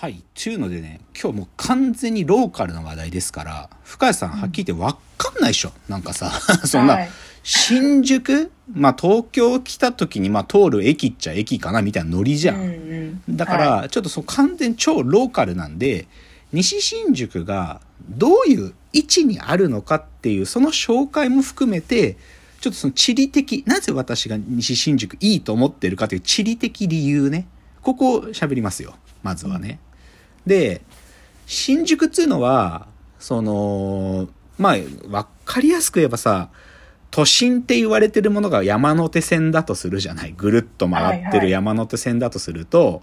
[0.00, 0.22] はい。
[0.40, 5.72] というのでね、今日もう完全にローカルな話題ですから、深谷さんはっきり言って分かんないでしょ。
[5.88, 6.30] なんかさ、
[6.66, 7.10] そんな、はい
[7.42, 8.52] 新宿？
[8.72, 12.56] まあ東京来た時にまあ通る駅っちゃ駅かなみたいなノリじゃん。
[12.56, 16.06] うんうんだから、はちょっとそう完全超ローカルなんで、
[16.52, 22.16] 西新宿がどういう位置にあるのかっていう、その紹介も含めて、
[22.60, 27.48] ちょっとその地理的、なぜ私が西新宿いいと思ってるかという地理的理由ね。
[27.82, 28.94] ここを喋りますよ。
[29.22, 29.80] まずはね。
[30.48, 30.82] で、
[31.46, 32.88] 新宿っていうのは、
[33.20, 34.76] その、まあ、
[35.08, 36.50] わかりやすく言えばさ、
[37.10, 40.34] 都心って言われてるものが山手線だとするじゃない。
[40.36, 43.02] ぐるっと回ってる山手線だとすると、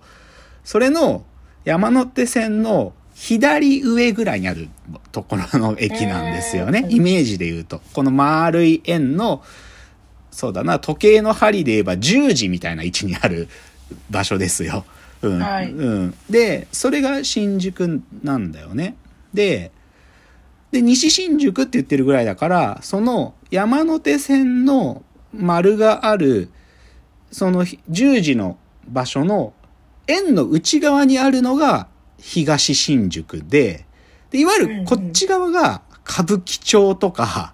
[0.64, 1.24] それの
[1.64, 4.68] 山手線の左上ぐらいにある
[5.12, 6.82] ところの駅なんですよね。
[6.86, 7.82] うんイメージで言うと。
[7.94, 9.44] この丸い円の、
[10.32, 13.48] そうだな、時計の針で言えば10時みたいな位置にある
[14.10, 14.86] 場所ですよ。
[15.30, 15.40] うん。
[15.40, 16.14] はいうん。
[16.30, 18.96] で、それが新宿なんだよね。
[19.34, 19.72] で、
[20.72, 26.50] で、西新宿って言ってるぐらいだから、その山手線の丸がある、
[27.32, 29.54] その10時の場所の
[30.08, 31.88] 円の内側にあるのが
[32.20, 33.86] 東新宿で、
[34.32, 37.54] で、いわゆるこっち側が歌舞伎町とか、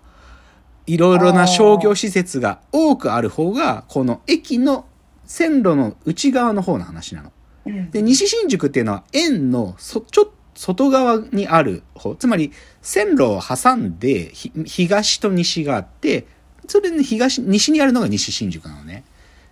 [0.87, 4.85] いろいろな商業施設が多くある方が、この駅の
[5.25, 7.31] 線路の内側の方の話なの。
[7.65, 16.27] うんで、西新宿っていうのは円のそ、ちょっと外側にある方、つまり線路を挟んでひ東と西があって、
[16.67, 19.03] それで東、西にあるのが西新宿なのね。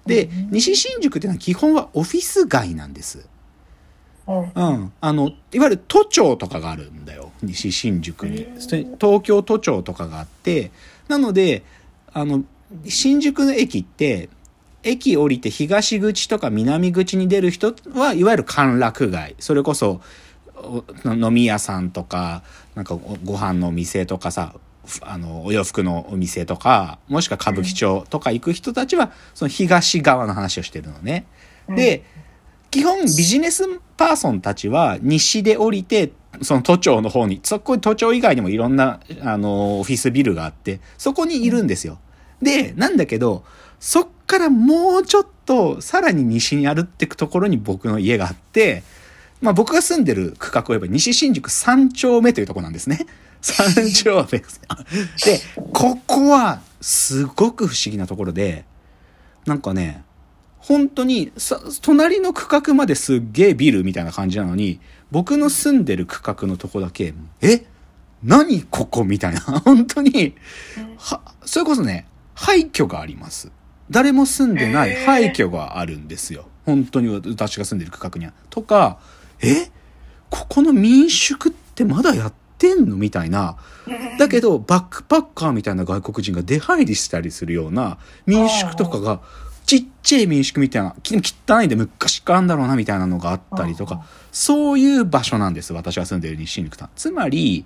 [0.05, 3.27] で、うん西新宿っていうのは基本はオフィス街なんです。
[4.27, 4.94] うんうん。
[5.01, 7.31] あの、いわゆる都庁とかがあるんだよ。
[7.41, 8.47] 西新宿に。
[8.99, 10.71] 東京都庁とかがあって、
[11.07, 11.63] なので、
[12.13, 12.44] あの、
[12.85, 14.29] 新宿の駅って、
[14.83, 19.35] 駅降りて東口とか南口に出る人は、いわゆる歓楽街。
[19.39, 20.02] それこそ、
[20.55, 22.44] お飲み屋さんとか、
[22.75, 24.53] なんかごご飯のお店とかさ、
[24.85, 31.25] ふあの、お洋服のお店とか、もしくは歌舞伎町とか行く人たちは、その東側の話をしてるのね。
[31.69, 32.03] で、
[32.72, 33.63] 基本ビジネス
[33.97, 36.11] パーソンたちは西で降りて、
[36.41, 42.00] その都庁の方に、そこ都庁以外にもいろんな、あの、オフィスビルがあって、そこにいるんですよ。
[42.41, 43.44] で、なんだけど、
[43.79, 48.84] そっからもうちょっと、さらに西に歩っていくところに僕の家があって、
[49.41, 53.06] まあ僕が住んでる区画を言えば西新宿3丁目というところなんですね。
[53.41, 54.62] 3丁目です。
[55.25, 55.40] で、
[55.73, 58.66] ここはすごく不思議なところで、
[59.45, 60.03] なんかね、
[60.57, 67.66] 本当にさ、隣の区画まですっげえビルみたいな感じなのに、僕の住んでる区画のとこだけ、え？
[68.22, 69.06] 何ここ？
[69.06, 69.40] みたいな。
[69.63, 70.35] 本当に、
[70.97, 73.51] は、それこそね、廃墟があります。
[73.89, 76.47] 誰も住んでないえー廃墟があるんですよ。
[76.66, 78.33] 本当に私が住んでる区画には。
[78.50, 79.00] とか、
[79.41, 79.72] え？
[80.29, 83.57] ここの民宿ってまだやってんのみたいな。
[84.19, 87.97] だけど、バックパッカーみたいな外国人が出入りしたりするような
[88.28, 89.22] 民宿とかが、
[89.69, 95.74] ちっちゃい民宿みたいな、き汚いんで昔からあんだろうなみたいなのがあったりとか、そういう場所なんです。
[95.74, 96.90] 私が住んでる西新宿さん。
[96.96, 97.63] つまり、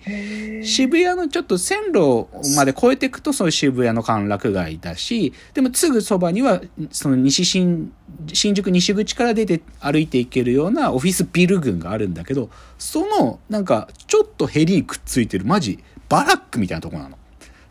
[0.66, 2.28] 渋谷のちょっと線路
[2.58, 6.62] まで越えていくとそういう渋谷の歓楽街だし、でもすぐそばには、
[6.92, 7.94] その西新、
[8.34, 17.18] 新宿西口から出て歩いていけるようなオフィスビル群があるんだけど、その、なんか、ちょっとヘリくっついてる、マジ、バラックみたいなとこなの。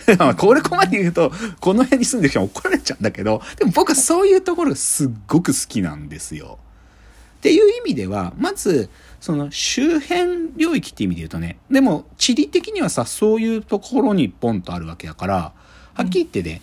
[0.18, 6.58] まあこれここまで言うと、この辺に住んでる人に怒られちゃうんだけど、でも僕はそういうところがすっごく好きなんですよ。
[7.38, 8.88] っていう意味では、まず、
[9.20, 15.52] その周辺領域って意味で言うとね、でも地理的にはさ、そういうところにポンとあるわけだから、
[15.94, 16.62] はっきり言ってね、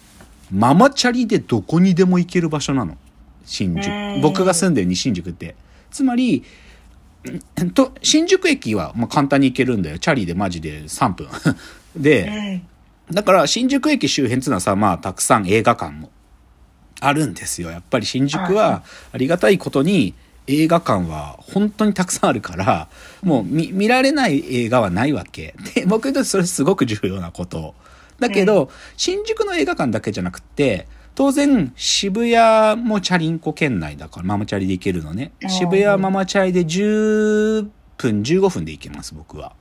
[0.52, 2.98] ママチャリでどこにでも行ける場所なの。
[3.46, 4.18] 新宿う。
[4.20, 5.56] ん僕が住んでる西新宿って。
[5.92, 6.44] つまり、
[7.64, 10.00] んと、新宿駅はまあ簡単に行けるんだよ。
[10.00, 11.28] チャリでマジで3分。
[11.96, 12.62] で、
[13.12, 16.12] だから新宿駅周辺っていうのはさ、まあたくさん映画館も
[17.00, 17.72] あるんですよ。
[17.72, 20.14] やっぱり新宿はありがたいことに
[20.48, 22.90] 映画館は本当にたくさんあるから、
[23.22, 25.56] もう見見られない映画はないわけ。
[25.76, 27.76] で、僕にとってそれすごく重要なこと。
[28.20, 35.32] だけど、新宿の映画館だけじゃなくて、当然渋谷もチャリンコ圏内だからママチャリで行けるのね。
[35.48, 37.68] 渋谷ママチャリで10
[37.98, 39.54] 分、15分で行けます、僕は。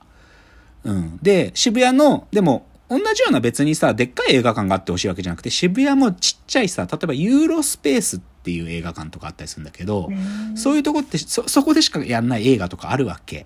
[0.83, 1.19] うん。
[1.21, 10.09] で、渋谷の、でも、同じような別にさ、でっかい映画館があってほしいわけじゃなくて、渋谷もちっちゃいさ、例えばユーロスペースっていう映画館とかあったりするんだけど、
[10.55, 13.45] そういうとこって、そ、そこでしかやんない映画とかあるわけ。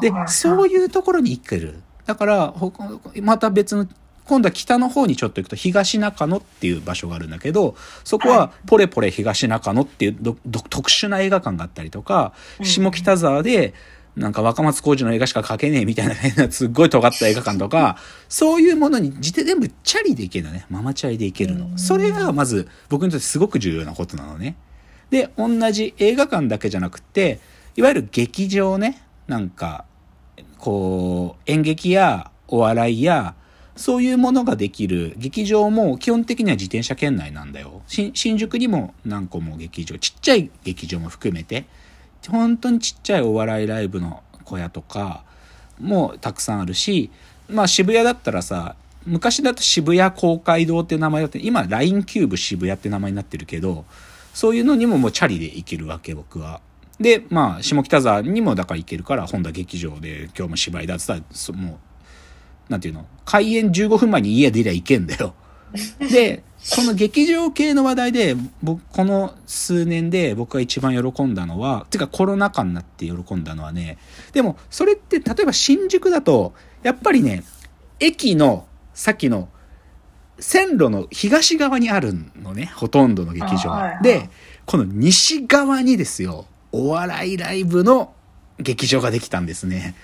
[0.00, 1.82] で、そういいうところに行ける。
[2.06, 2.72] だから、ほ
[3.20, 3.88] また別の、
[4.24, 7.74] 今度は北の方にちょっと行くと東中野っていう場所があるんだけど、
[8.04, 10.36] そこはポレポレ東中野っていう
[10.68, 13.74] 特殊な映画館があったりとか、うん下北沢で、
[14.16, 17.96] なんか若松浩二の映画しか描けねえみたいな変な すっごい尖った映画館とか、
[18.28, 20.66] そういうものに自全部チャリでいけるのね。
[20.68, 21.78] ママチャリでいけるの。
[21.78, 24.56] それがまず僕にとってすごく重要なことなのね。
[25.10, 27.40] で、同じ映画館だけじゃなくて、
[27.76, 29.84] いわゆる劇場ね、なんか、
[30.58, 33.34] こう、演劇やお笑いや、
[33.76, 37.82] そういうものができる劇場も基本的には自転車圏内なんだよ。
[37.86, 41.64] 新宿にも何個も劇場、ちっちゃい劇場も含めて、
[42.28, 45.24] 本当にちっちゃいお笑いライブの小屋とか
[45.80, 47.10] もたくさんあるし、
[47.48, 48.76] まあ渋谷だったらさ、
[49.06, 53.84] 昔だと渋谷公会堂って名前だって、今 LINE キューブ渋谷って名前になってるけど、
[54.34, 56.60] そういうのにももうチャリで行けるわけ、僕は。
[57.00, 61.78] で、まあ、下北沢にもだから行けるから、本田劇場で今日も芝居だって言ったら、も
[62.68, 65.34] う、なんていうの開演15分前に家出りゃ行けんだよ。
[65.98, 73.96] で、この劇場系の話題で、僕、この数年で僕が一番喜んだのは、てかコロナ禍になって喜んだのはね、
[74.32, 76.52] でも、それって、例えば新宿だと、
[76.82, 77.44] やっぱりね、
[77.98, 79.48] 駅の、さっきの、
[80.38, 83.70] 線路の東側にあるのね、ほとんどの劇場。
[83.70, 84.30] はいはい、で、
[84.66, 88.12] この西側にですよ、お笑いライブの
[88.58, 89.94] 劇場ができたんですね。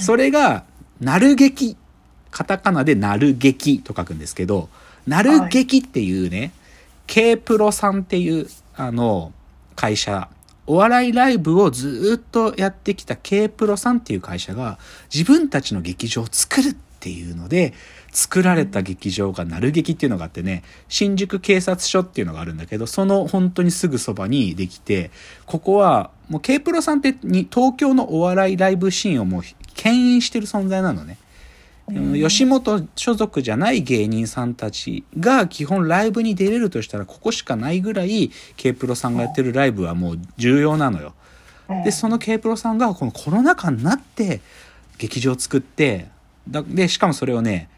[0.00, 0.64] それが、
[1.00, 1.76] なる劇。
[2.30, 4.68] カタカナでなる劇と書くんですけど、
[5.06, 6.52] なる劇っていうね、
[7.06, 9.32] K プロさんっていう、あの、
[9.74, 10.28] 会社、
[10.66, 14.78] お笑いライブをずっとやってきた K プロさんっていう会社が
[15.14, 17.72] 自分たちの劇場を作るっていうので
[18.10, 25.10] 作られた劇場がなる劇っていうのがあってね新宿警察署っていうのがあるんだけどその本当にすぐそばにできて
[25.44, 29.42] ここはもう K プロさんってに東京のお笑いライブシーンをもう
[29.74, 31.18] 牽引してる存在なのね。
[31.88, 41.14] 吉本所属じゃない芸人さんたちが基本ライブに出れるとしたらここしかないぐらい K プロさんがやってるライブはもう重要なのよ。
[41.84, 44.40] でその K プロさんがこのコロナ禍になって
[44.98, 46.08] 劇場を作って
[46.48, 47.68] でしかもそれをね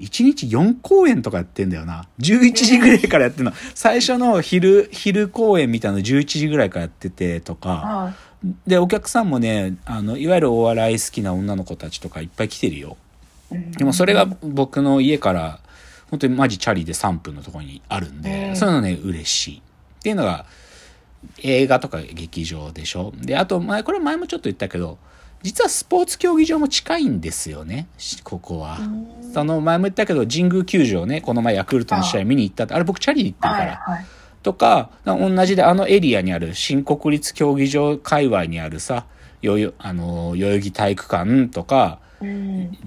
[0.00, 2.08] 1日4公演とかやってんだよな。
[2.18, 3.52] 11時ぐらいからやってんの。
[3.74, 8.14] 最初の昼、昼公演みたいなの11時ぐらいからやっててとか。
[8.66, 12.96] で、お客さんもね、あの、いわゆるお笑い好きな女の子たちとかいっぱい来てるよ。
[13.76, 15.60] でもそれが僕の家から
[16.10, 19.58] 本当にマジチャリで3分のところにあるんで、そういうのね嬉しい。
[19.58, 20.46] っていうのが
[21.42, 23.12] 映画とか劇場でしょ。
[23.16, 24.98] であと前これ前もちょっと言ったけど
[25.42, 27.88] 実はスポーツ競技場も近いんですよね。
[28.22, 28.78] ここは。
[29.32, 33.76] その前も言ったけど神宮球場ねこの前ヤクルトの試合見に行ったってあれ僕チャリで行ってるから。
[33.76, 34.06] はいはい。
[34.44, 39.06] とか、同じであのエリアにある新国立競技場界隈にあるさ、
[39.40, 41.98] よよ、あの、代々木体育館とか、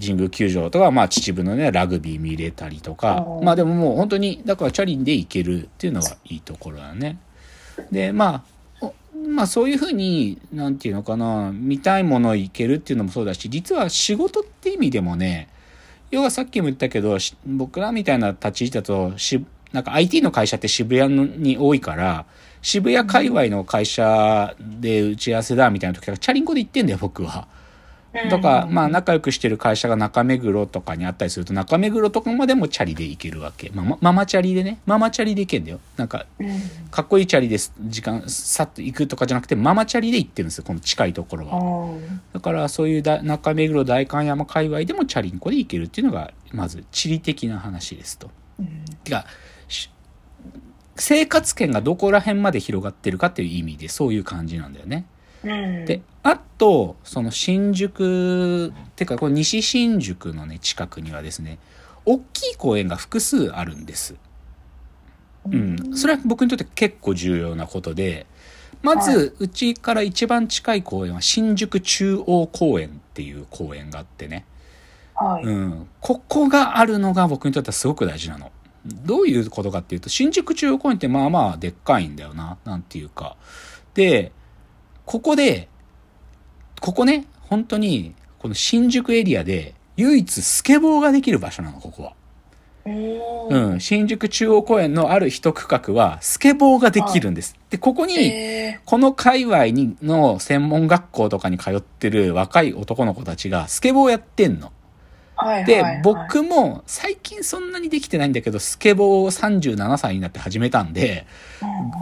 [0.00, 7.18] 神宮球場とか、まあ秩父のね、ラグビー見れたりとか、まあでももう本当に、だからチャリンで行けるっていうのはいいところだね。
[7.90, 8.44] で、ま
[8.80, 8.90] あ、
[9.26, 15.48] まあそういうふうに、なんていうのかな、見たいもの行けるっていうのもそうだし、実は仕事って意味でもね、
[16.10, 22.24] 要はさっきも言ったけど、僕らみたいな立ち位置だと、しなんか IT の会社って渋谷に多いから、
[22.62, 27.46] 渋谷界隈の会社で打ち合わせだみたいな時からチャリンコで行ってんだよ、僕は。
[28.30, 33.70] とか、まあ仲良くしてる会社が中目黒とかにあったりすると、中目黒とかまでもチャリで行けるわけ。
[33.74, 35.80] まあ、ママチャリでね、ママチャリで行けんだよ。
[35.96, 36.26] なんか、
[36.90, 41.98] かっこいいチャリです、時間、さっと行くとかじゃなくて、ママチャリで行ってるんですよ、この近いところは。
[42.32, 48.30] だからそういうだ中目黒代官山界隈でもチャリンコで行けるっていうのが、まず地理的な話ですと。
[48.58, 49.24] うん、てか、
[50.96, 55.06] 生活圏がどこら辺まで広がってるかっていう意味でそういう感じなんだよね。
[55.42, 61.58] であとその新宿ってかこれ西新宿のね近くにはですね
[62.04, 64.16] 大きい公園が複数あるんです。
[65.50, 68.26] うん、それは僕にとって結構重要なことで
[68.82, 74.44] まずうちから一番近い公園は新宿中央公園っていう公園があってね、
[75.14, 78.52] はい、うん、ここがあるのが僕にとってはすごく大事なの。
[78.84, 83.36] どういうことかっていうと新宿中央公園ってまあまあでっかいんだよななんていうか。
[83.94, 84.32] で
[85.08, 85.68] ここで、
[86.82, 92.12] ここね、本当に、この新宿エリアで唯一スケボーができる場所なの、ここは。
[92.84, 97.56] うん、新宿中央公園のある一区画はスケボーができるんです。
[97.70, 98.34] で、ここに、
[98.84, 104.72] この界隈にの専門学校とかに通ってる若い男の子たちがスケボーやってんの。
[105.66, 111.26] で、僕も最近そんなにできてないんだけど、スケボーを37歳になって始めたんで、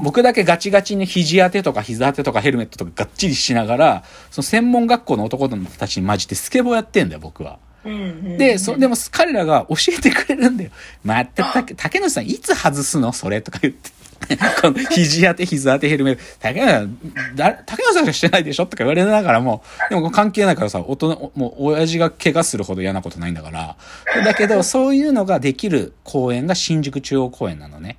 [0.02, 7.58] 僕だけガチガチに肘当てとか膝当てとかヘルメットとかがっちりしながら、その専門学校の男の子たちに混じってスケボーやってんだよ、僕は。
[7.86, 7.90] う
[8.34, 10.70] んで、そ、でも彼らが教えてくれるんだよ。
[11.04, 13.12] 待って、たけ、竹野さんいつ外すの？
[13.12, 13.90] それとか言って。
[14.62, 16.22] この肘当て、膝当てヘルメット。
[16.40, 16.98] 竹野さん、
[17.36, 18.64] だ、竹野さんしかしてないでしょ？
[18.66, 23.76] とか言われながらも、でも関係ないからさ、大人、もう親父が怪我するほど嫌なことないんだから。
[24.24, 27.98] だけど、そういうのができる公園が新宿中央公園なのね。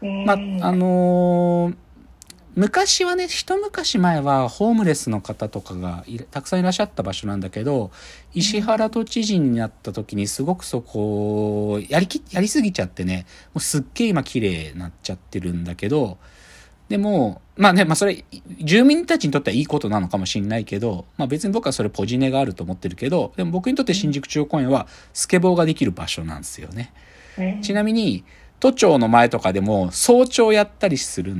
[0.00, 0.36] まあ、
[0.68, 1.74] あのー
[2.58, 7.92] 昔はね、一昔前はホームレスの方とかがいたくさんいらっしゃった場所なんだけど、
[8.34, 16.18] 石原都知事になった時にすごくそこ、やりき、やりすぎちゃってね、もうすっげえ今綺麗になっちゃってるんだけど、
[16.88, 18.24] でも、まあね、まあそれ、
[18.60, 26.92] 住民たちにとってはいいことなのかもしれないけど、まあ別に僕はそれポジネがあると思ってるけど、でも僕にとって新宿中央公園はスケボーができる場所なんですよね。
[27.62, 28.24] ちなみに、
[28.58, 31.36] 都庁の前とかでも早朝やったりする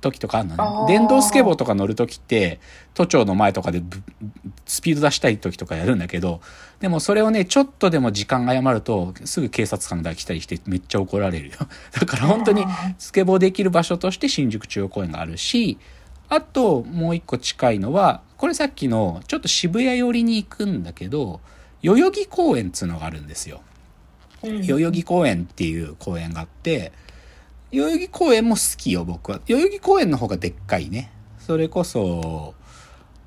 [0.00, 0.98] 時とかあるのね。
[0.98, 2.60] 電動スケボーとか乗る時って、
[2.94, 4.02] 都庁の前とかでぶ
[4.66, 6.40] スピード出したい時とかやるんだけど、
[6.80, 11.54] でもそれをね、ちょっとでも時間が誤ると、すぐ警察官が来たりしてめっちゃ怒られるよ。
[11.92, 12.64] だから本当に
[12.98, 15.78] スケボーできる場所として新宿中央公園があるし、
[16.28, 21.40] あともう一個近いのは、これさっきのちょっと渋谷寄りに行くんだけど、
[21.82, 23.60] 代々木公園っつうのがあるんですよ。
[24.42, 26.92] 代々木公園っていう公園があって、
[27.72, 29.40] 代々木公園も好きよ、僕は。
[29.46, 31.10] 代々木公園の方がでっかいね。
[31.38, 32.54] それこそ、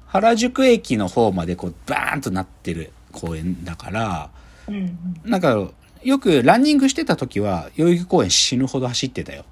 [0.07, 4.29] 原宿駅の方までこう、バーンとなってる公園だから、
[4.67, 5.69] うんなんか、
[6.03, 9.45] よくランニングしてた時は、代々木公園死ぬほど走ってたよ。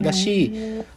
[0.00, 0.52] だし、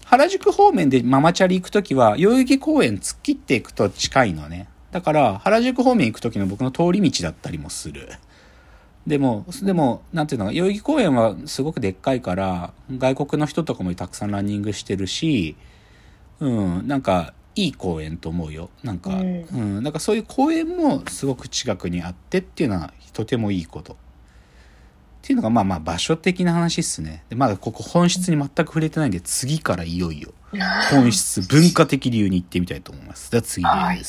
[0.06, 4.68] 原宿方面でママチャリ行く時は、代々木公園突っ切っていくと近いのね。
[4.92, 8.10] だから、原宿方面行く時の僕の通り道だったりもする。
[9.08, 15.56] でも、でも、なんていうのか、代々木公園はすごくでっかいから、外国の人とかもたくさんランニングしてるし、
[16.42, 18.70] うん、なんか、いい公園と思うよ。
[18.84, 23.94] なんか、ううんん、なんかそういう公園もすごく近くにあってっていうのは、とてもいいこと。
[23.94, 23.98] っ
[25.22, 27.24] ていうのが、まあまあ場所的な話っすね。
[27.30, 30.34] で、まだここ本質に全く触れてないんで、次からいよいよ、
[30.92, 33.32] 本質、文化的理由に行ってみたいと思います。
[33.32, 33.76] では次です。
[33.76, 34.04] はい